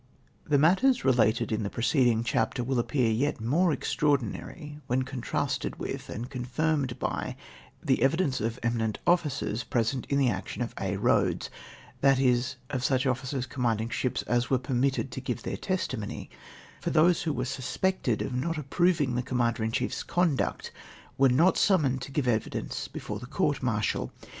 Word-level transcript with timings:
The 0.47 0.57
matters 0.57 1.05
related 1.05 1.51
in 1.51 1.61
the 1.61 1.69
preceding 1.69 2.23
chapter 2.23 2.63
will 2.63 2.79
appear 2.79 3.11
yet 3.11 3.39
more 3.39 3.71
extraordinary 3.71 4.79
wlien 4.89 5.05
contrasted 5.05 5.75
with, 5.77 6.09
and 6.09 6.27
confirmed 6.27 6.97
b}", 6.97 7.05
the 7.83 8.01
evidence 8.01 8.41
of 8.41 8.59
eminent 8.63 8.97
officers 9.05 9.63
present 9.63 10.07
in 10.09 10.17
the 10.17 10.27
action 10.31 10.63
of 10.63 10.73
Aix 10.79 10.97
Eoads; 10.99 11.49
that 12.01 12.17
is, 12.19 12.55
of 12.71 12.81
sncli 12.81 13.11
officers 13.11 13.45
C(3mmanding 13.45 13.91
ships 13.91 14.23
as 14.23 14.49
were 14.49 14.57
permitted 14.57 15.11
to 15.11 15.21
give 15.21 15.43
their 15.43 15.55
testimony, 15.55 16.31
for 16.81 16.89
those 16.89 17.21
who 17.21 17.33
Avere 17.35 17.59
snspected 17.59 18.25
of 18.25 18.33
not 18.33 18.57
approving 18.57 19.13
the 19.13 19.21
Commander 19.21 19.63
in 19.63 19.71
chief's 19.71 20.03
condnct, 20.03 20.71
icere 21.19 21.31
not 21.31 21.57
sunnnoned 21.59 21.99
to 22.01 22.11
give 22.11 22.27
evidence 22.27 22.87
before 22.87 23.19
the 23.19 23.27
court 23.27 23.61
martial! 23.61 24.11